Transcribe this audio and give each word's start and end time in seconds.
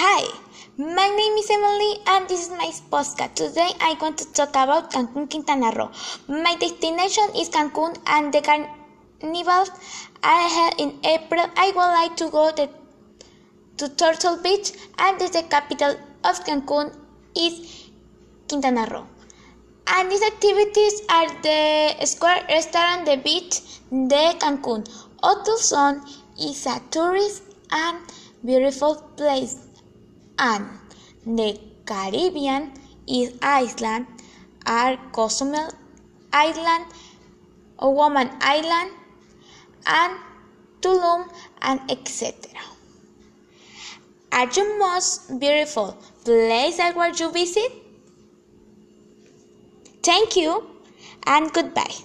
Hi, 0.00 0.28
my 0.76 1.08
name 1.08 1.36
is 1.38 1.50
Emily 1.50 1.98
and 2.06 2.28
this 2.28 2.42
is 2.42 2.50
my 2.50 2.70
podcast. 2.90 3.34
Today 3.34 3.70
I 3.80 3.96
want 4.00 4.16
to 4.18 4.26
talk 4.32 4.50
about 4.50 4.92
Cancun, 4.92 5.28
Quintana 5.28 5.72
Roo. 5.76 5.88
My 6.28 6.54
destination 6.54 7.24
is 7.34 7.50
Cancun 7.50 7.96
and 8.06 8.32
the 8.32 8.40
carnivals 8.40 9.72
are 10.22 10.48
held 10.48 10.74
in 10.78 11.00
April. 11.04 11.44
I 11.56 11.72
would 11.74 11.92
like 11.98 12.16
to 12.18 12.30
go 12.30 12.52
to, 12.52 12.68
to 13.78 13.88
Turtle 13.96 14.36
Beach 14.40 14.70
and 14.98 15.18
the 15.18 15.44
capital 15.50 15.96
of 16.22 16.44
Cancun 16.44 16.94
is 17.36 17.90
Quintana 18.48 18.86
Roo. 18.92 19.04
And 19.88 20.12
these 20.12 20.22
activities 20.22 21.02
are 21.10 21.28
the 21.42 22.06
square 22.06 22.44
restaurant, 22.48 23.04
the 23.04 23.16
beach, 23.16 23.80
the 23.90 24.36
Cancun. 24.38 24.86
Zone 25.58 26.02
is 26.40 26.66
a 26.66 26.80
tourist 26.92 27.42
and 27.72 27.98
beautiful 28.44 28.94
place 29.16 29.67
and 30.38 30.66
the 31.26 31.58
Caribbean 31.86 32.72
is 33.06 33.32
Island 33.42 34.06
are 34.66 34.96
Cozumel 35.12 35.70
Island, 36.32 36.84
Woman 37.80 38.30
Island, 38.40 38.90
and 39.86 40.18
Tulum, 40.82 41.30
and 41.62 41.80
etc. 41.90 42.34
Are 44.32 44.46
the 44.46 44.76
most 44.78 45.40
beautiful 45.40 45.96
place 46.24 46.78
want 46.92 47.16
to 47.18 47.30
visit? 47.30 47.72
Thank 50.02 50.36
you 50.36 50.66
and 51.26 51.52
goodbye. 51.52 51.96